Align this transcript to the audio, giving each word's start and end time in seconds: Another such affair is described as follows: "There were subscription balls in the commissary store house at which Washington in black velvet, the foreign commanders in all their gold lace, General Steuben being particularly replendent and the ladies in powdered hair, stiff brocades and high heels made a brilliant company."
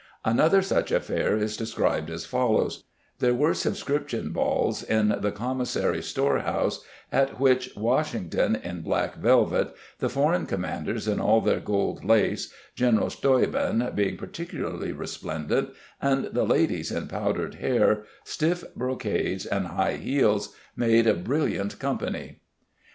Another 0.25 0.63
such 0.63 0.91
affair 0.91 1.37
is 1.37 1.55
described 1.55 2.09
as 2.09 2.25
follows: 2.25 2.85
"There 3.19 3.35
were 3.35 3.53
subscription 3.53 4.31
balls 4.31 4.81
in 4.81 5.15
the 5.19 5.31
commissary 5.31 6.01
store 6.01 6.39
house 6.39 6.83
at 7.11 7.39
which 7.39 7.69
Washington 7.75 8.55
in 8.55 8.81
black 8.81 9.17
velvet, 9.17 9.75
the 9.99 10.09
foreign 10.09 10.47
commanders 10.47 11.07
in 11.07 11.19
all 11.19 11.39
their 11.39 11.59
gold 11.59 12.03
lace, 12.03 12.51
General 12.73 13.11
Steuben 13.11 13.91
being 13.93 14.17
particularly 14.17 14.91
replendent 14.91 15.69
and 16.01 16.25
the 16.33 16.45
ladies 16.45 16.91
in 16.91 17.07
powdered 17.07 17.53
hair, 17.53 18.03
stiff 18.23 18.63
brocades 18.73 19.45
and 19.45 19.67
high 19.67 19.97
heels 19.97 20.55
made 20.75 21.05
a 21.05 21.13
brilliant 21.13 21.77
company." 21.77 22.39